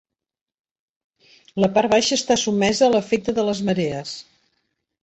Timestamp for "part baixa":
1.75-2.19